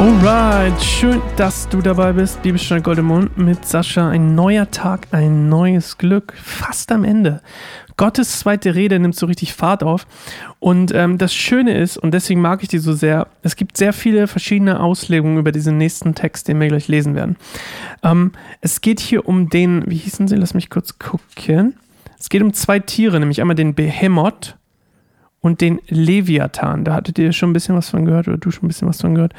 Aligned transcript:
Alright, 0.00 0.82
schön, 0.82 1.20
dass 1.36 1.68
du 1.68 1.82
dabei 1.82 2.14
bist. 2.14 2.40
Bibelstunde 2.40 2.82
Goldemund 2.82 3.36
mit 3.36 3.66
Sascha. 3.66 4.08
Ein 4.08 4.34
neuer 4.34 4.70
Tag, 4.70 5.06
ein 5.10 5.50
neues 5.50 5.98
Glück. 5.98 6.32
Fast 6.42 6.90
am 6.90 7.04
Ende. 7.04 7.42
Gottes 7.98 8.38
zweite 8.38 8.74
Rede 8.74 8.98
nimmt 8.98 9.14
so 9.14 9.26
richtig 9.26 9.52
Fahrt 9.52 9.82
auf. 9.82 10.06
Und 10.58 10.90
ähm, 10.94 11.18
das 11.18 11.34
Schöne 11.34 11.76
ist, 11.76 11.98
und 11.98 12.14
deswegen 12.14 12.40
mag 12.40 12.62
ich 12.62 12.70
die 12.70 12.78
so 12.78 12.94
sehr, 12.94 13.26
es 13.42 13.56
gibt 13.56 13.76
sehr 13.76 13.92
viele 13.92 14.26
verschiedene 14.26 14.80
Auslegungen 14.80 15.36
über 15.36 15.52
diesen 15.52 15.76
nächsten 15.76 16.14
Text, 16.14 16.48
den 16.48 16.58
wir 16.60 16.68
gleich 16.68 16.88
lesen 16.88 17.14
werden. 17.14 17.36
Ähm, 18.02 18.32
es 18.62 18.80
geht 18.80 19.00
hier 19.00 19.28
um 19.28 19.50
den, 19.50 19.84
wie 19.86 19.98
hießen 19.98 20.28
sie? 20.28 20.36
Lass 20.36 20.54
mich 20.54 20.70
kurz 20.70 20.98
gucken. 20.98 21.74
Es 22.20 22.28
geht 22.28 22.42
um 22.42 22.52
zwei 22.52 22.78
Tiere, 22.78 23.18
nämlich 23.18 23.40
einmal 23.40 23.56
den 23.56 23.74
Behemoth 23.74 24.58
und 25.40 25.62
den 25.62 25.80
Leviathan. 25.88 26.84
Da 26.84 26.94
hattet 26.94 27.18
ihr 27.18 27.32
schon 27.32 27.50
ein 27.50 27.54
bisschen 27.54 27.74
was 27.74 27.88
von 27.88 28.04
gehört 28.04 28.28
oder 28.28 28.36
du 28.36 28.50
schon 28.50 28.64
ein 28.64 28.68
bisschen 28.68 28.86
was 28.86 29.00
von 29.00 29.14
gehört. 29.14 29.32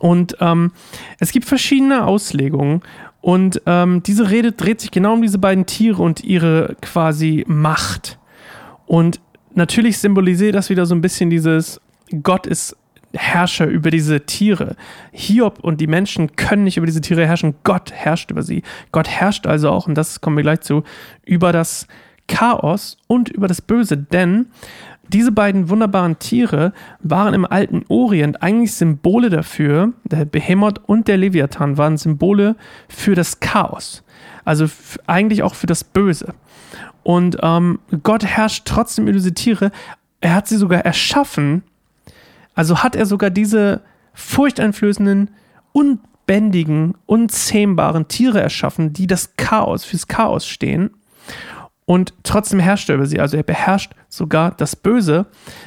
Und 0.00 0.36
ähm, 0.40 0.72
es 1.20 1.30
gibt 1.30 1.46
verschiedene 1.46 2.04
Auslegungen. 2.04 2.82
Und 3.20 3.62
ähm, 3.66 4.02
diese 4.02 4.28
Rede 4.30 4.52
dreht 4.52 4.80
sich 4.80 4.90
genau 4.90 5.14
um 5.14 5.22
diese 5.22 5.38
beiden 5.38 5.66
Tiere 5.66 6.02
und 6.02 6.24
ihre 6.24 6.76
quasi 6.80 7.44
Macht. 7.46 8.18
Und 8.86 9.20
natürlich 9.54 9.98
symbolisiert 9.98 10.56
das 10.56 10.68
wieder 10.68 10.84
so 10.84 10.94
ein 10.94 11.00
bisschen 11.00 11.30
dieses, 11.30 11.80
Gott 12.22 12.46
ist 12.46 12.76
Herrscher 13.12 13.66
über 13.66 13.90
diese 13.90 14.26
Tiere. 14.26 14.76
Hiob 15.12 15.60
und 15.62 15.80
die 15.80 15.86
Menschen 15.86 16.34
können 16.36 16.64
nicht 16.64 16.76
über 16.76 16.86
diese 16.86 17.00
Tiere 17.00 17.26
herrschen. 17.26 17.54
Gott 17.62 17.92
herrscht 17.92 18.30
über 18.30 18.42
sie. 18.42 18.62
Gott 18.92 19.08
herrscht 19.08 19.46
also 19.46 19.70
auch, 19.70 19.86
und 19.86 19.94
das 19.94 20.20
kommen 20.20 20.36
wir 20.36 20.42
gleich 20.42 20.60
zu, 20.60 20.82
über 21.24 21.52
das 21.52 21.86
Chaos 22.28 22.96
und 23.06 23.28
über 23.28 23.48
das 23.48 23.60
Böse. 23.60 23.96
Denn 23.96 24.46
diese 25.08 25.30
beiden 25.30 25.68
wunderbaren 25.68 26.18
Tiere 26.18 26.72
waren 27.00 27.34
im 27.34 27.44
alten 27.44 27.84
Orient 27.88 28.42
eigentlich 28.42 28.74
Symbole 28.74 29.30
dafür, 29.30 29.92
der 30.04 30.24
Behemoth 30.24 30.80
und 30.86 31.06
der 31.08 31.16
Leviathan 31.16 31.78
waren 31.78 31.96
Symbole 31.96 32.56
für 32.88 33.14
das 33.14 33.40
Chaos. 33.40 34.02
Also 34.44 34.66
eigentlich 35.06 35.42
auch 35.42 35.54
für 35.54 35.66
das 35.66 35.84
Böse. 35.84 36.34
Und 37.02 37.38
ähm, 37.42 37.78
Gott 38.02 38.24
herrscht 38.24 38.64
trotzdem 38.66 39.04
über 39.04 39.12
diese 39.12 39.34
Tiere. 39.34 39.70
Er 40.20 40.34
hat 40.34 40.48
sie 40.48 40.56
sogar 40.56 40.80
erschaffen. 40.80 41.62
Also 42.54 42.82
hat 42.82 42.96
er 42.96 43.06
sogar 43.06 43.30
diese 43.30 43.82
furchteinflößenden, 44.14 45.30
unbändigen, 45.72 46.94
unzähmbaren 47.06 48.08
Tiere 48.08 48.40
erschaffen, 48.40 48.92
die 48.92 49.06
das 49.06 49.36
Chaos, 49.36 49.84
fürs 49.84 50.08
Chaos 50.08 50.46
stehen 50.46 50.90
und 51.88 52.14
trotzdem 52.24 52.58
herrscht 52.58 52.88
er 52.88 52.96
über 52.96 53.06
sie. 53.06 53.20
Also 53.20 53.36
er 53.36 53.44
beherrscht 53.44 53.92
sogar 54.08 54.50
das 54.50 54.74
Böse, 54.74 55.26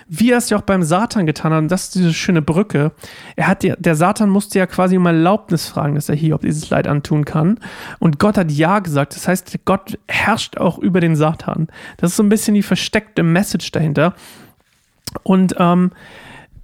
wie 0.10 0.32
er 0.32 0.38
es 0.38 0.50
ja 0.50 0.58
auch 0.58 0.64
beim 0.64 0.84
Satan 0.84 1.26
getan 1.26 1.54
hat. 1.54 1.60
Und 1.60 1.72
das 1.72 1.84
ist 1.84 1.96
diese 1.96 2.14
schöne 2.14 2.42
Brücke. 2.42 2.92
Er 3.38 3.48
hat 3.48 3.64
die, 3.64 3.74
der 3.78 3.96
Satan 3.96 4.30
musste 4.30 4.60
ja 4.60 4.66
quasi 4.68 4.98
um 4.98 5.06
Erlaubnis 5.06 5.68
fragen, 5.68 5.96
dass 5.96 6.10
er 6.10 6.16
hier 6.16 6.36
ob 6.36 6.42
dieses 6.42 6.70
Leid 6.70 6.88
antun 6.88 7.24
kann. 7.24 7.58
Und 8.00 8.20
Gott 8.20 8.38
hat 8.38 8.52
ja 8.52 8.80
gesagt. 8.80 9.16
Das 9.16 9.30
heißt, 9.30 9.60
Gott 9.64 9.98
herrscht 10.10 10.58
auch 10.58 10.78
über 10.78 11.00
den 11.00 11.16
Satan. 11.16 11.68
Das 11.96 12.12
ist 12.12 12.18
so 12.18 12.24
ein 12.24 12.30
bisschen 12.30 12.54
die 12.54 12.64
versteckte 12.64 13.24
Message 13.24 13.72
dahinter. 13.72 14.14
Und 15.24 15.56
ähm, 15.58 15.92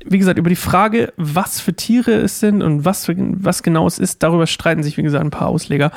wie 0.06 0.20
gesagt, 0.20 0.38
über 0.38 0.50
die 0.50 0.56
Frage, 0.56 1.14
was 1.18 1.60
für 1.60 1.74
Tiere 1.74 2.12
es 2.12 2.40
sind 2.40 2.62
und 2.62 2.86
was, 2.86 3.06
für, 3.06 3.16
was 3.18 3.64
genau 3.64 3.88
es 3.88 4.00
ist, 4.00 4.22
darüber 4.22 4.48
streiten 4.48 4.84
sich, 4.84 4.98
wie 4.98 5.04
gesagt, 5.04 5.24
ein 5.24 5.32
paar 5.32 5.48
Ausleger. 5.48 5.92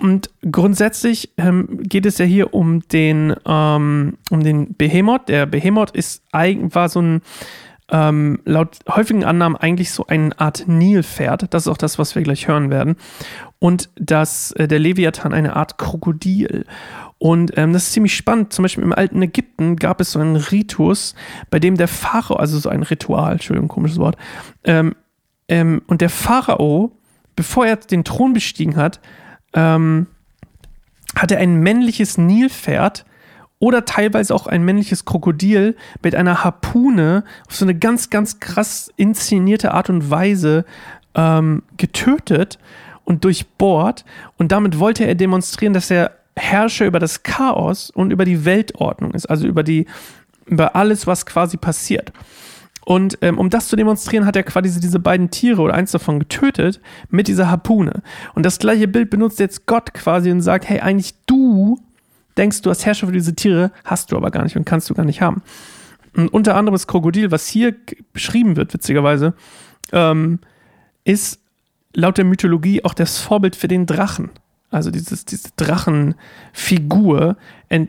Und 0.00 0.30
grundsätzlich 0.50 1.30
ähm, 1.36 1.82
geht 1.82 2.06
es 2.06 2.18
ja 2.18 2.24
hier 2.24 2.54
um 2.54 2.80
den, 2.88 3.34
ähm, 3.46 4.16
um 4.30 4.42
den 4.42 4.74
Behemoth. 4.74 5.28
Der 5.28 5.46
Behemoth 5.46 5.90
ist 5.90 6.22
war 6.32 6.88
so 6.88 7.02
ein 7.02 7.22
ähm, 7.92 8.40
laut 8.44 8.78
häufigen 8.88 9.24
Annahmen 9.24 9.56
eigentlich 9.56 9.90
so 9.90 10.06
eine 10.06 10.38
Art 10.40 10.64
Nilpferd. 10.66 11.52
Das 11.52 11.64
ist 11.64 11.68
auch 11.68 11.76
das, 11.76 11.98
was 11.98 12.14
wir 12.14 12.22
gleich 12.22 12.48
hören 12.48 12.70
werden. 12.70 12.96
Und 13.58 13.90
das, 13.96 14.52
äh, 14.52 14.66
der 14.68 14.78
Leviathan 14.78 15.34
eine 15.34 15.54
Art 15.56 15.76
Krokodil. 15.76 16.64
Und 17.18 17.58
ähm, 17.58 17.74
das 17.74 17.84
ist 17.84 17.92
ziemlich 17.92 18.16
spannend. 18.16 18.54
Zum 18.54 18.62
Beispiel 18.62 18.84
im 18.84 18.94
alten 18.94 19.20
Ägypten 19.20 19.76
gab 19.76 20.00
es 20.00 20.12
so 20.12 20.18
einen 20.18 20.36
Ritus, 20.36 21.14
bei 21.50 21.58
dem 21.58 21.76
der 21.76 21.88
Pharao, 21.88 22.36
also 22.36 22.58
so 22.58 22.70
ein 22.70 22.82
Ritual, 22.82 23.32
Entschuldigung, 23.32 23.68
komisches 23.68 23.98
Wort, 23.98 24.16
ähm, 24.64 24.94
ähm, 25.48 25.82
und 25.88 26.00
der 26.00 26.08
Pharao, 26.08 26.92
bevor 27.36 27.66
er 27.66 27.76
den 27.76 28.04
Thron 28.04 28.32
bestiegen 28.32 28.76
hat, 28.76 29.00
ähm, 29.54 30.06
hat 31.14 31.32
er 31.32 31.38
ein 31.38 31.56
männliches 31.56 32.18
Nilpferd 32.18 33.04
oder 33.58 33.84
teilweise 33.84 34.34
auch 34.34 34.46
ein 34.46 34.64
männliches 34.64 35.04
Krokodil 35.04 35.76
mit 36.02 36.14
einer 36.14 36.44
Harpune 36.44 37.24
auf 37.46 37.56
so 37.56 37.64
eine 37.64 37.74
ganz, 37.74 38.10
ganz 38.10 38.40
krass 38.40 38.90
inszenierte 38.96 39.72
Art 39.72 39.90
und 39.90 40.10
Weise 40.10 40.64
ähm, 41.14 41.62
getötet 41.76 42.58
und 43.04 43.24
durchbohrt. 43.24 44.04
Und 44.38 44.52
damit 44.52 44.78
wollte 44.78 45.04
er 45.04 45.14
demonstrieren, 45.14 45.74
dass 45.74 45.90
er 45.90 46.12
Herrscher 46.36 46.86
über 46.86 46.98
das 46.98 47.22
Chaos 47.22 47.90
und 47.90 48.12
über 48.12 48.24
die 48.24 48.44
Weltordnung 48.44 49.12
ist, 49.12 49.26
also 49.26 49.46
über 49.46 49.62
die, 49.62 49.86
über 50.46 50.74
alles, 50.74 51.06
was 51.06 51.26
quasi 51.26 51.56
passiert. 51.56 52.12
Und 52.90 53.18
ähm, 53.20 53.38
um 53.38 53.50
das 53.50 53.68
zu 53.68 53.76
demonstrieren, 53.76 54.26
hat 54.26 54.34
er 54.34 54.42
quasi 54.42 54.80
diese 54.80 54.98
beiden 54.98 55.30
Tiere 55.30 55.62
oder 55.62 55.74
eins 55.74 55.92
davon 55.92 56.18
getötet 56.18 56.80
mit 57.08 57.28
dieser 57.28 57.48
Harpune. 57.48 58.02
Und 58.34 58.44
das 58.44 58.58
gleiche 58.58 58.88
Bild 58.88 59.10
benutzt 59.10 59.38
jetzt 59.38 59.66
Gott 59.66 59.94
quasi 59.94 60.32
und 60.32 60.40
sagt, 60.40 60.68
hey, 60.68 60.80
eigentlich 60.80 61.14
du 61.24 61.78
denkst, 62.36 62.62
du 62.62 62.70
hast 62.70 62.84
Herrscher 62.84 63.06
für 63.06 63.12
diese 63.12 63.36
Tiere, 63.36 63.70
hast 63.84 64.10
du 64.10 64.16
aber 64.16 64.32
gar 64.32 64.42
nicht 64.42 64.56
und 64.56 64.64
kannst 64.64 64.90
du 64.90 64.94
gar 64.94 65.04
nicht 65.04 65.22
haben. 65.22 65.40
Und 66.16 66.32
unter 66.34 66.56
anderem 66.56 66.74
das 66.74 66.88
Krokodil, 66.88 67.30
was 67.30 67.46
hier 67.46 67.76
beschrieben 68.12 68.56
wird, 68.56 68.74
witzigerweise, 68.74 69.34
ähm, 69.92 70.40
ist 71.04 71.38
laut 71.94 72.18
der 72.18 72.24
Mythologie 72.24 72.84
auch 72.84 72.94
das 72.94 73.18
Vorbild 73.18 73.54
für 73.54 73.68
den 73.68 73.86
Drachen. 73.86 74.30
Also 74.72 74.90
dieses, 74.90 75.24
diese 75.24 75.50
Drachenfigur 75.56 77.36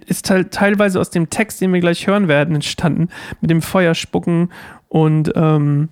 ist 0.06 0.28
teilweise 0.51 1.00
aus 1.00 1.09
dem 1.09 1.31
Text, 1.31 1.62
den 1.62 1.73
wir 1.73 1.79
gleich 1.79 2.06
hören 2.06 2.28
werden, 2.28 2.53
entstanden, 2.53 3.09
mit 3.39 3.50
dem 3.50 3.63
Feuerspucken 3.63 4.50
und 4.91 5.31
ähm, 5.35 5.88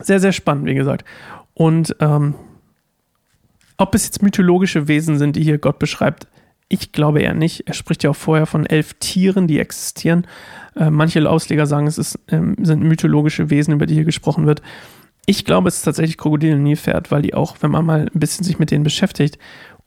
sehr, 0.00 0.20
sehr 0.20 0.30
spannend, 0.30 0.66
wie 0.66 0.74
gesagt. 0.74 1.04
Und 1.52 1.96
ähm, 1.98 2.36
ob 3.76 3.92
es 3.96 4.04
jetzt 4.04 4.22
mythologische 4.22 4.86
Wesen 4.86 5.18
sind, 5.18 5.34
die 5.34 5.42
hier 5.42 5.58
Gott 5.58 5.80
beschreibt, 5.80 6.28
ich 6.68 6.92
glaube 6.92 7.22
eher 7.22 7.34
nicht. 7.34 7.66
Er 7.66 7.74
spricht 7.74 8.04
ja 8.04 8.10
auch 8.10 8.16
vorher 8.16 8.46
von 8.46 8.66
elf 8.66 8.94
Tieren, 8.94 9.48
die 9.48 9.58
existieren. 9.58 10.28
Äh, 10.76 10.90
manche 10.90 11.28
Ausleger 11.28 11.66
sagen, 11.66 11.88
es 11.88 11.98
ist, 11.98 12.20
ähm, 12.28 12.54
sind 12.62 12.84
mythologische 12.84 13.50
Wesen, 13.50 13.74
über 13.74 13.86
die 13.86 13.94
hier 13.94 14.04
gesprochen 14.04 14.46
wird. 14.46 14.62
Ich 15.26 15.44
glaube, 15.44 15.66
es 15.66 15.78
ist 15.78 15.82
tatsächlich 15.82 16.16
Krokodil 16.16 16.54
und 16.54 16.62
Nilpferd, 16.62 17.10
weil 17.10 17.22
die 17.22 17.34
auch, 17.34 17.56
wenn 17.62 17.72
man 17.72 17.84
mal 17.84 18.10
ein 18.14 18.20
bisschen 18.20 18.44
sich 18.44 18.60
mit 18.60 18.70
denen 18.70 18.84
beschäftigt, 18.84 19.38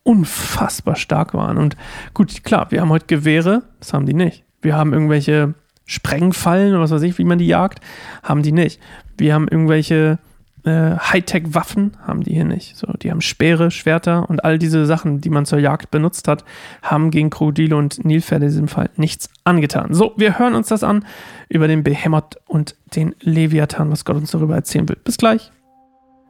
unfassbar 0.04 0.98
stark 0.98 1.34
waren. 1.34 1.58
Und 1.58 1.78
gut, 2.14 2.44
klar, 2.44 2.72
wir 2.72 2.82
haben 2.82 2.90
heute 2.90 3.06
Gewehre, 3.06 3.64
das 3.80 3.94
haben 3.94 4.06
die 4.06 4.14
nicht. 4.14 4.44
Wir 4.62 4.76
haben 4.76 4.92
irgendwelche 4.92 5.54
Sprengfallen 5.88 6.74
oder 6.74 6.82
was 6.82 6.92
weiß 6.92 7.02
ich, 7.02 7.18
wie 7.18 7.24
man 7.24 7.40
die 7.40 7.48
jagt, 7.48 7.80
haben 8.22 8.44
die 8.44 8.52
nicht. 8.52 8.80
Wir 9.18 9.34
haben 9.34 9.48
irgendwelche 9.48 10.20
äh, 10.68 10.98
Hightech-Waffen, 10.98 11.94
haben 12.06 12.24
die 12.24 12.34
hier 12.34 12.46
nicht. 12.46 12.76
So, 12.76 12.88
die 13.02 13.10
haben 13.10 13.22
Speere, 13.22 13.72
Schwerter 13.72 14.30
und 14.30 14.44
all 14.44 14.60
diese 14.60 14.86
Sachen, 14.86 15.22
die 15.22 15.30
man 15.30 15.46
zur 15.46 15.60
Jagd 15.60 15.90
benutzt 15.92 16.28
hat, 16.28 16.44
haben 16.82 17.10
gegen 17.10 17.30
Krokodile 17.30 17.76
und 17.78 18.04
Nilpferde 18.04 18.46
in 18.46 18.52
diesem 18.52 18.68
Fall 18.68 18.90
nichts 18.98 19.30
angetan. 19.46 19.94
So, 19.94 20.14
wir 20.18 20.38
hören 20.38 20.56
uns 20.56 20.68
das 20.68 20.84
an 20.84 21.06
über 21.48 21.68
den 21.68 21.84
Behemoth 21.84 22.38
und 22.46 22.76
den 22.96 23.16
Leviathan, 23.22 23.90
was 23.90 24.04
Gott 24.04 24.18
uns 24.18 24.32
darüber 24.32 24.56
erzählen 24.56 24.90
will. 24.90 24.98
Bis 25.04 25.18
gleich. 25.18 25.52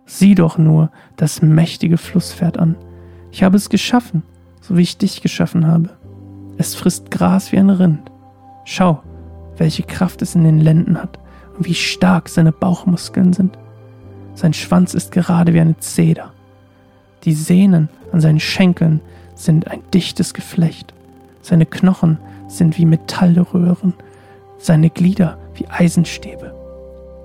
Sieh 0.05 0.35
doch 0.35 0.57
nur 0.57 0.91
das 1.17 1.41
mächtige 1.41 1.97
Flusspferd 1.97 2.57
an. 2.57 2.77
Ich 3.31 3.43
habe 3.43 3.57
es 3.57 3.69
geschaffen, 3.69 4.23
so 4.61 4.77
wie 4.77 4.83
ich 4.83 4.97
dich 4.97 5.21
geschaffen 5.21 5.67
habe. 5.67 5.89
Es 6.57 6.75
frisst 6.75 7.11
Gras 7.11 7.51
wie 7.51 7.57
ein 7.57 7.69
Rind. 7.69 8.11
Schau, 8.65 9.01
welche 9.57 9.83
Kraft 9.83 10.21
es 10.21 10.35
in 10.35 10.43
den 10.43 10.59
Lenden 10.59 11.01
hat 11.01 11.19
und 11.57 11.65
wie 11.65 11.73
stark 11.73 12.29
seine 12.29 12.51
Bauchmuskeln 12.51 13.33
sind. 13.33 13.57
Sein 14.35 14.53
Schwanz 14.53 14.93
ist 14.93 15.11
gerade 15.11 15.53
wie 15.53 15.59
eine 15.59 15.77
Zeder. 15.77 16.31
Die 17.23 17.33
Sehnen 17.33 17.89
an 18.11 18.21
seinen 18.21 18.39
Schenkeln 18.39 19.01
sind 19.35 19.69
ein 19.69 19.81
dichtes 19.93 20.33
Geflecht. 20.33 20.93
Seine 21.41 21.65
Knochen 21.65 22.19
sind 22.47 22.77
wie 22.77 22.85
Metallröhren, 22.85 23.93
seine 24.57 24.89
Glieder 24.89 25.37
wie 25.55 25.67
Eisenstäbe. 25.67 26.53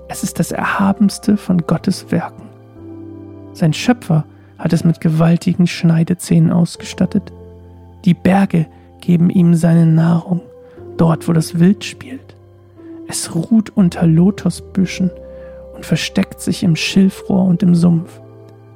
Es 0.08 0.22
ist 0.22 0.38
das 0.38 0.52
Erhabenste 0.52 1.36
von 1.36 1.58
Gottes 1.66 2.10
Werken. 2.10 2.48
Sein 3.52 3.72
Schöpfer 3.72 4.24
hat 4.58 4.72
es 4.72 4.84
mit 4.84 5.00
gewaltigen 5.00 5.66
Schneidezähnen 5.66 6.52
ausgestattet. 6.52 7.32
Die 8.04 8.14
Berge 8.14 8.66
geben 9.00 9.30
ihm 9.30 9.54
seine 9.54 9.86
Nahrung 9.86 10.42
dort 10.96 11.28
wo 11.28 11.32
das 11.32 11.58
Wild 11.58 11.84
spielt. 11.84 12.36
Es 13.08 13.34
ruht 13.34 13.70
unter 13.70 14.06
Lotosbüschen 14.06 15.10
und 15.74 15.84
versteckt 15.84 16.40
sich 16.40 16.62
im 16.62 16.76
Schilfrohr 16.76 17.44
und 17.44 17.62
im 17.62 17.74
Sumpf. 17.74 18.20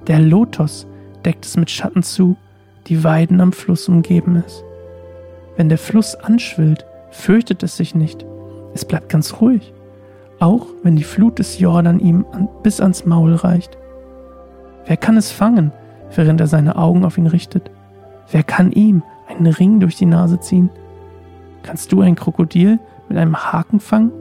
Der 0.06 0.18
Lotos 0.18 0.86
deckt 1.24 1.44
es 1.44 1.56
mit 1.56 1.70
Schatten 1.70 2.02
zu, 2.02 2.36
die 2.86 3.02
Weiden 3.02 3.40
am 3.40 3.52
Fluss 3.52 3.88
umgeben 3.88 4.42
es. 4.46 4.62
Wenn 5.56 5.68
der 5.68 5.78
Fluss 5.78 6.14
anschwillt, 6.14 6.84
fürchtet 7.10 7.62
es 7.62 7.76
sich 7.76 7.94
nicht. 7.94 8.24
Es 8.74 8.84
bleibt 8.84 9.08
ganz 9.08 9.40
ruhig, 9.40 9.72
auch 10.38 10.66
wenn 10.82 10.96
die 10.96 11.04
Flut 11.04 11.38
des 11.38 11.58
Jordan 11.58 11.98
ihm 11.98 12.26
bis 12.62 12.80
ans 12.80 13.06
Maul 13.06 13.34
reicht. 13.34 13.78
Wer 14.84 14.96
kann 14.96 15.16
es 15.16 15.32
fangen, 15.32 15.72
während 16.14 16.40
er 16.40 16.46
seine 16.46 16.76
Augen 16.76 17.04
auf 17.04 17.18
ihn 17.18 17.26
richtet? 17.26 17.70
Wer 18.30 18.42
kann 18.42 18.70
ihm 18.72 19.02
einen 19.28 19.46
Ring 19.46 19.80
durch 19.80 19.96
die 19.96 20.06
Nase 20.06 20.38
ziehen? 20.40 20.70
Kannst 21.66 21.90
du 21.90 22.00
ein 22.00 22.14
Krokodil 22.14 22.78
mit 23.08 23.18
einem 23.18 23.36
Haken 23.36 23.80
fangen 23.80 24.12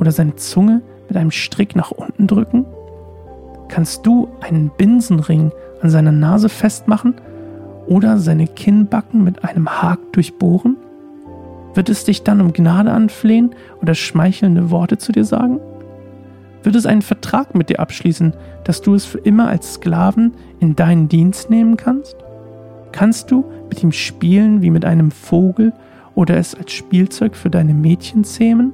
oder 0.00 0.10
seine 0.10 0.34
Zunge 0.34 0.82
mit 1.08 1.16
einem 1.16 1.30
Strick 1.30 1.76
nach 1.76 1.92
unten 1.92 2.26
drücken? 2.26 2.66
Kannst 3.68 4.04
du 4.04 4.28
einen 4.40 4.72
Binsenring 4.76 5.52
an 5.82 5.90
seiner 5.90 6.10
Nase 6.10 6.48
festmachen 6.48 7.14
oder 7.86 8.18
seine 8.18 8.48
Kinnbacken 8.48 9.22
mit 9.22 9.44
einem 9.44 9.68
Haken 9.68 10.10
durchbohren? 10.10 10.76
Wird 11.74 11.88
es 11.88 12.04
dich 12.04 12.24
dann 12.24 12.40
um 12.40 12.52
Gnade 12.52 12.90
anflehen 12.90 13.54
oder 13.80 13.94
schmeichelnde 13.94 14.72
Worte 14.72 14.98
zu 14.98 15.12
dir 15.12 15.24
sagen? 15.24 15.60
Wird 16.64 16.74
es 16.74 16.86
einen 16.86 17.02
Vertrag 17.02 17.54
mit 17.54 17.68
dir 17.68 17.78
abschließen, 17.78 18.34
dass 18.64 18.82
du 18.82 18.94
es 18.94 19.04
für 19.04 19.18
immer 19.18 19.48
als 19.48 19.74
Sklaven 19.74 20.34
in 20.58 20.74
deinen 20.74 21.08
Dienst 21.08 21.50
nehmen 21.50 21.76
kannst? 21.76 22.16
Kannst 22.90 23.30
du 23.30 23.44
mit 23.68 23.80
ihm 23.80 23.92
spielen 23.92 24.60
wie 24.60 24.70
mit 24.70 24.84
einem 24.84 25.12
Vogel 25.12 25.72
oder 26.14 26.36
es 26.36 26.54
als 26.54 26.72
Spielzeug 26.72 27.36
für 27.36 27.50
deine 27.50 27.74
Mädchen 27.74 28.24
zähmen? 28.24 28.72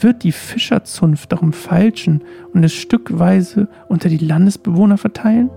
Wird 0.00 0.22
die 0.22 0.32
Fischerzunft 0.32 1.32
darum 1.32 1.52
feilschen 1.52 2.22
und 2.54 2.62
es 2.62 2.72
stückweise 2.72 3.68
unter 3.88 4.08
die 4.08 4.18
Landesbewohner 4.18 4.96
verteilen? 4.96 5.50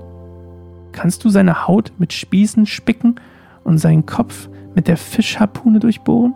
Kannst 0.92 1.24
du 1.24 1.30
seine 1.30 1.68
Haut 1.68 1.94
mit 1.98 2.12
Spießen 2.12 2.66
spicken 2.66 3.16
und 3.64 3.78
seinen 3.78 4.06
Kopf 4.06 4.50
mit 4.76 4.88
der 4.88 4.98
Fischharpune 4.98 5.80
durchbohren? 5.80 6.34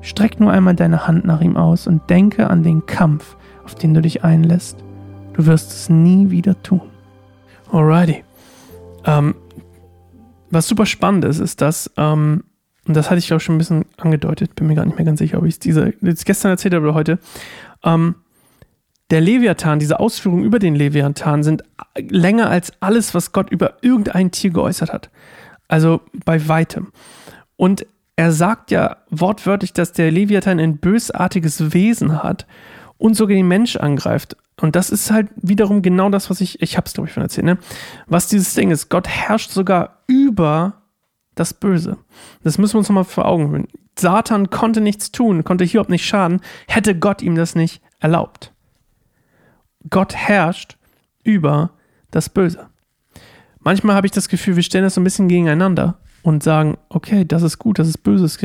Streck 0.00 0.38
nur 0.38 0.52
einmal 0.52 0.74
deine 0.74 1.06
Hand 1.06 1.24
nach 1.24 1.40
ihm 1.40 1.56
aus 1.56 1.86
und 1.86 2.08
denke 2.10 2.50
an 2.50 2.62
den 2.62 2.86
Kampf, 2.86 3.36
auf 3.64 3.74
den 3.74 3.94
du 3.94 4.02
dich 4.02 4.22
einlässt. 4.22 4.84
Du 5.32 5.46
wirst 5.46 5.72
es 5.72 5.88
nie 5.88 6.30
wieder 6.30 6.62
tun. 6.62 6.82
Alrighty. 7.72 8.22
Ähm, 9.04 9.34
was 10.50 10.68
super 10.68 10.86
spannend 10.86 11.24
ist, 11.24 11.40
ist, 11.40 11.60
dass, 11.60 11.90
ähm, 11.96 12.44
und 12.86 12.94
das 12.94 13.10
hatte 13.10 13.18
ich 13.18 13.32
auch 13.32 13.40
schon 13.40 13.56
ein 13.56 13.58
bisschen 13.58 13.84
angedeutet, 13.96 14.54
bin 14.54 14.66
mir 14.66 14.74
gar 14.74 14.84
nicht 14.84 14.96
mehr 14.96 15.06
ganz 15.06 15.18
sicher, 15.18 15.38
ob 15.38 15.46
ich 15.46 15.58
es 15.64 16.24
gestern 16.24 16.50
erzählt 16.50 16.74
habe 16.74 16.84
oder 16.84 16.94
heute, 16.94 17.18
ähm, 17.82 18.16
der 19.10 19.20
Leviathan, 19.20 19.78
diese 19.78 20.00
Ausführungen 20.00 20.44
über 20.44 20.58
den 20.58 20.74
Leviathan 20.74 21.42
sind 21.42 21.62
länger 21.98 22.48
als 22.48 22.72
alles, 22.80 23.14
was 23.14 23.32
Gott 23.32 23.50
über 23.50 23.74
irgendein 23.82 24.30
Tier 24.30 24.50
geäußert 24.50 24.92
hat. 24.92 25.10
Also 25.68 26.00
bei 26.24 26.48
weitem. 26.48 26.88
Und 27.56 27.86
er 28.16 28.32
sagt 28.32 28.70
ja 28.70 28.98
wortwörtlich, 29.10 29.72
dass 29.72 29.92
der 29.92 30.10
Leviathan 30.10 30.58
ein 30.58 30.78
bösartiges 30.78 31.74
Wesen 31.74 32.22
hat 32.22 32.46
und 32.96 33.14
sogar 33.14 33.36
den 33.36 33.48
Mensch 33.48 33.76
angreift. 33.76 34.36
Und 34.60 34.76
das 34.76 34.90
ist 34.90 35.10
halt 35.10 35.28
wiederum 35.36 35.82
genau 35.82 36.10
das, 36.10 36.30
was 36.30 36.40
ich, 36.40 36.62
ich 36.62 36.76
habe 36.76 36.86
es 36.86 36.94
glaube 36.94 37.08
ich 37.08 37.14
schon 37.14 37.22
erzählt, 37.22 37.44
ne? 37.44 37.58
Was 38.06 38.28
dieses 38.28 38.54
Ding 38.54 38.70
ist. 38.70 38.88
Gott 38.88 39.08
herrscht 39.08 39.50
sogar 39.50 40.02
über 40.06 40.83
das 41.34 41.54
Böse. 41.54 41.98
Das 42.42 42.58
müssen 42.58 42.74
wir 42.74 42.78
uns 42.78 42.88
nochmal 42.88 43.04
vor 43.04 43.26
Augen 43.26 43.50
führen. 43.50 43.68
Satan 43.98 44.50
konnte 44.50 44.80
nichts 44.80 45.12
tun, 45.12 45.44
konnte 45.44 45.64
Hiob 45.64 45.88
nicht 45.88 46.04
schaden, 46.04 46.40
hätte 46.66 46.98
Gott 46.98 47.22
ihm 47.22 47.36
das 47.36 47.54
nicht 47.54 47.80
erlaubt. 48.00 48.52
Gott 49.88 50.14
herrscht 50.14 50.76
über 51.22 51.70
das 52.10 52.28
Böse. 52.28 52.66
Manchmal 53.60 53.96
habe 53.96 54.06
ich 54.06 54.12
das 54.12 54.28
Gefühl, 54.28 54.56
wir 54.56 54.62
stellen 54.62 54.84
das 54.84 54.94
so 54.94 55.00
ein 55.00 55.04
bisschen 55.04 55.28
gegeneinander 55.28 55.96
und 56.22 56.42
sagen, 56.42 56.76
okay, 56.88 57.24
das 57.24 57.42
ist 57.42 57.58
gut, 57.58 57.78
das 57.78 57.88
ist 57.88 57.98
böses. 57.98 58.38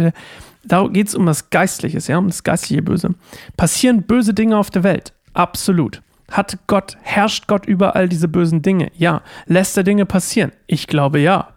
Da 0.64 0.88
geht 0.88 1.08
es 1.08 1.16
um 1.16 1.26
das 1.26 1.50
Geistliche, 1.50 1.98
ja, 2.00 2.18
um 2.18 2.28
das 2.28 2.44
geistliche 2.44 2.82
Böse. 2.82 3.16
Passieren 3.58 4.04
böse 4.04 4.34
Dinge 4.34 4.58
auf 4.58 4.70
der 4.70 4.84
Welt? 4.84 5.14
Absolut. 5.34 6.02
Hat 6.32 6.60
Gott, 6.68 6.98
herrscht 7.02 7.48
Gott 7.48 7.66
über 7.66 7.96
all 7.96 8.08
diese 8.08 8.28
bösen 8.28 8.62
Dinge? 8.62 8.92
Ja. 8.96 9.22
Lässt 9.46 9.78
er 9.78 9.84
Dinge 9.84 10.06
passieren? 10.06 10.52
Ich 10.68 10.88
glaube 10.88 11.20
ja. 11.20 11.54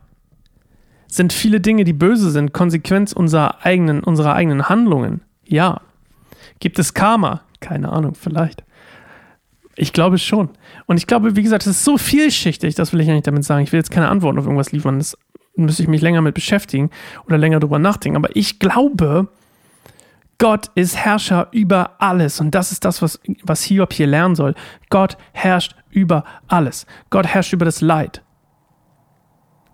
Sind 1.13 1.35
viele 1.35 1.61
Dinge, 1.61 1.85
die 1.85 1.93
böse 1.93 2.31
sind, 2.31 2.55
Konsequenz 2.55 3.13
unserer 3.13 3.67
eigenen, 3.67 4.03
unserer 4.03 4.33
eigenen 4.33 4.71
Handlungen? 4.71 5.21
Ja. 5.45 5.83
Gibt 6.59 6.79
es 6.79 6.95
Karma? 6.95 7.43
Keine 7.61 7.93
Ahnung, 7.93 8.15
vielleicht. 8.15 8.65
Ich 9.77 9.93
glaube 9.93 10.17
schon. 10.17 10.49
Und 10.87 10.97
ich 10.97 11.07
glaube, 11.07 11.37
wie 11.37 11.43
gesagt, 11.43 11.65
es 11.67 11.77
ist 11.77 11.85
so 11.85 11.99
vielschichtig, 11.99 12.77
das 12.77 12.95
will 12.95 13.01
ich 13.03 13.11
eigentlich 13.11 13.25
damit 13.25 13.45
sagen. 13.45 13.63
Ich 13.63 13.73
will 13.73 13.79
jetzt 13.79 13.91
keine 13.91 14.09
Antworten 14.09 14.39
auf 14.39 14.47
irgendwas 14.47 14.73
liefern. 14.73 14.97
Das 14.97 15.19
müsste 15.55 15.83
ich 15.83 15.89
mich 15.91 16.01
länger 16.01 16.23
mit 16.23 16.35
beschäftigen 16.35 16.89
oder 17.27 17.37
länger 17.37 17.61
drüber 17.61 17.79
nachdenken. 17.79 18.17
Aber 18.17 18.35
ich 18.35 18.59
glaube, 18.59 19.29
Gott 20.39 20.71
ist 20.77 20.97
Herrscher 20.97 21.49
über 21.51 21.97
alles. 21.99 22.41
Und 22.41 22.55
das 22.55 22.73
ist 22.73 22.87
das, 22.87 23.03
was, 23.03 23.21
was 23.43 23.63
Hiob 23.65 23.93
hier 23.93 24.07
lernen 24.07 24.35
soll. 24.35 24.55
Gott 24.89 25.19
herrscht 25.33 25.77
über 25.91 26.25
alles. 26.49 26.87
Gott 27.11 27.27
herrscht 27.27 27.53
über 27.53 27.67
das 27.67 27.83
Leid. 27.83 28.23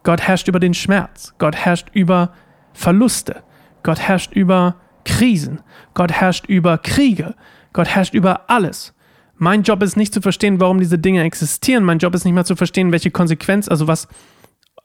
Gott 0.09 0.23
herrscht 0.23 0.49
über 0.49 0.59
den 0.59 0.73
Schmerz. 0.73 1.35
Gott 1.37 1.55
herrscht 1.55 1.89
über 1.93 2.33
Verluste. 2.73 3.43
Gott 3.83 4.01
herrscht 4.01 4.33
über 4.33 4.77
Krisen. 5.05 5.61
Gott 5.93 6.11
herrscht 6.11 6.47
über 6.47 6.79
Kriege. 6.79 7.35
Gott 7.75 7.89
herrscht 7.89 8.15
über 8.15 8.49
alles. 8.49 8.95
Mein 9.37 9.65
Job 9.65 9.83
ist 9.83 9.99
nicht 9.99 10.15
zu 10.15 10.23
verstehen, 10.23 10.63
warum 10.63 10.81
diese 10.81 10.99
Dinge 10.99 11.25
existieren. 11.25 11.85
Mein 11.85 11.99
Job 11.99 12.15
ist 12.15 12.25
nicht 12.25 12.33
mal 12.33 12.47
zu 12.47 12.57
verstehen, 12.57 12.91
welche 12.91 13.11
Konsequenz, 13.11 13.69
also 13.69 13.87
was, 13.87 14.09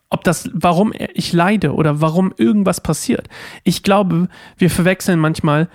ob 0.10 0.26
das, 0.26 0.50
warum 0.52 0.92
ich 1.14 1.32
leide 1.32 1.74
oder 1.74 2.02
warum 2.02 2.34
irgendwas 2.36 2.82
passiert. 2.82 3.30
Ich 3.64 3.82
glaube, 3.82 4.28
wir 4.58 4.70
verwechseln 4.70 5.22
manchmal 5.22 5.70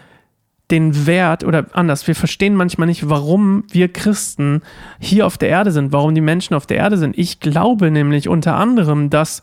den 0.70 1.06
Wert 1.06 1.44
oder 1.44 1.67
anders, 1.73 2.06
wir 2.06 2.15
verstehen 2.15 2.55
manchmal 2.55 2.88
nicht, 2.88 3.09
warum 3.09 3.65
wir 3.70 3.93
Christen 3.93 4.62
hier 4.99 5.26
auf 5.26 5.38
der 5.38 5.49
Erde 5.49 5.70
sind, 5.70 5.93
warum 5.93 6.15
die 6.15 6.20
Menschen 6.20 6.55
auf 6.55 6.67
der 6.67 6.76
Erde 6.76 6.99
sind. 6.99 7.17
Ich 7.17 7.41
glaube 7.41 7.91
nämlich 7.91 8.29
unter 8.29 8.56
anderem, 8.56 9.09
dass 9.09 9.43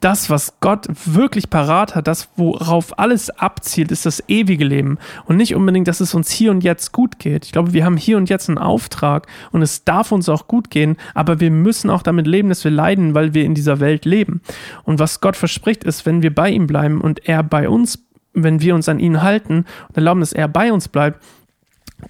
das, 0.00 0.30
was 0.30 0.54
Gott 0.60 0.86
wirklich 1.04 1.50
parat 1.50 1.94
hat, 1.94 2.06
das, 2.06 2.28
worauf 2.36 2.98
alles 2.98 3.30
abzielt, 3.30 3.92
ist 3.92 4.06
das 4.06 4.24
ewige 4.28 4.64
Leben. 4.64 4.98
Und 5.26 5.36
nicht 5.36 5.54
unbedingt, 5.54 5.88
dass 5.88 6.00
es 6.00 6.14
uns 6.14 6.30
hier 6.30 6.50
und 6.50 6.64
jetzt 6.64 6.92
gut 6.92 7.18
geht. 7.18 7.44
Ich 7.44 7.52
glaube, 7.52 7.72
wir 7.72 7.84
haben 7.84 7.98
hier 7.98 8.16
und 8.16 8.30
jetzt 8.30 8.48
einen 8.48 8.58
Auftrag 8.58 9.26
und 9.52 9.62
es 9.62 9.84
darf 9.84 10.10
uns 10.10 10.28
auch 10.28 10.48
gut 10.48 10.70
gehen, 10.70 10.96
aber 11.14 11.38
wir 11.40 11.50
müssen 11.50 11.90
auch 11.90 12.02
damit 12.02 12.26
leben, 12.26 12.48
dass 12.48 12.64
wir 12.64 12.70
leiden, 12.70 13.14
weil 13.14 13.34
wir 13.34 13.44
in 13.44 13.54
dieser 13.54 13.78
Welt 13.78 14.04
leben. 14.06 14.40
Und 14.84 14.98
was 14.98 15.20
Gott 15.20 15.36
verspricht, 15.36 15.84
ist, 15.84 16.06
wenn 16.06 16.22
wir 16.22 16.34
bei 16.34 16.50
ihm 16.50 16.66
bleiben 16.66 17.00
und 17.00 17.28
er 17.28 17.42
bei 17.42 17.68
uns, 17.68 17.98
wenn 18.32 18.60
wir 18.60 18.74
uns 18.74 18.88
an 18.88 18.98
ihn 18.98 19.22
halten 19.22 19.64
und 19.88 19.96
erlauben, 19.96 20.20
dass 20.20 20.32
er 20.32 20.48
bei 20.48 20.72
uns 20.72 20.88
bleibt, 20.88 21.22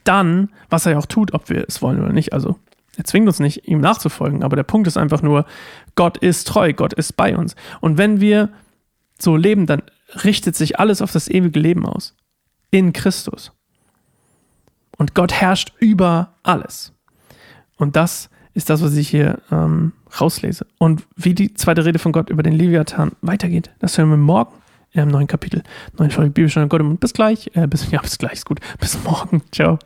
dann, 0.05 0.50
was 0.69 0.87
er 0.87 0.93
ja 0.93 0.99
auch 0.99 1.07
tut, 1.07 1.35
ob 1.35 1.49
wir 1.49 1.65
es 1.67 1.83
wollen 1.83 2.00
oder 2.00 2.12
nicht, 2.12 2.33
also 2.33 2.57
er 2.97 3.05
zwingt 3.05 3.27
uns 3.27 3.41
nicht, 3.41 3.67
ihm 3.69 3.81
nachzufolgen, 3.81 4.43
aber 4.43 4.57
der 4.57 4.62
Punkt 4.62 4.87
ist 4.87 4.97
einfach 4.97 5.23
nur, 5.23 5.47
Gott 5.95 6.19
ist 6.19 6.47
treu, 6.47 6.73
Gott 6.73 6.93
ist 6.93 7.17
bei 7.17 7.37
uns. 7.37 7.55
Und 7.81 7.99
wenn 7.99 8.21
wir 8.21 8.50
so 9.19 9.37
leben, 9.37 9.67
dann 9.67 9.83
richtet 10.25 10.57
sich 10.57 10.79
alles 10.79 11.03
auf 11.03 11.12
das 11.12 11.29
ewige 11.29 11.61
Leben 11.61 11.87
aus. 11.87 12.15
In 12.71 12.93
Christus. 12.93 13.53
Und 14.97 15.15
Gott 15.15 15.33
herrscht 15.33 15.73
über 15.79 16.35
alles. 16.43 16.93
Und 17.77 17.97
das 17.97 18.29
ist 18.55 18.69
das, 18.69 18.83
was 18.83 18.95
ich 18.97 19.09
hier 19.09 19.41
ähm, 19.50 19.93
rauslese. 20.21 20.67
Und 20.79 21.07
wie 21.17 21.35
die 21.35 21.55
zweite 21.55 21.85
Rede 21.85 21.99
von 21.99 22.12
Gott 22.12 22.29
über 22.29 22.43
den 22.43 22.53
Leviathan 22.53 23.12
weitergeht, 23.23 23.71
das 23.79 23.97
hören 23.97 24.11
wir 24.11 24.17
morgen 24.17 24.60
im 24.92 25.09
neuen 25.09 25.26
Kapitel. 25.26 25.62
Neuen 25.99 26.11
Folge 26.11 26.30
Bibelstunde 26.30 26.68
Gott. 26.68 26.80
Und 26.80 27.00
bis 27.00 27.12
gleich. 27.12 27.50
Äh, 27.54 27.66
bis, 27.66 27.90
ja, 27.90 28.00
bis 28.00 28.18
gleich 28.18 28.35
ist 28.35 28.47
gut. 28.47 28.61
Bis 28.78 29.02
morgen. 29.04 29.42
Ciao. 29.52 29.78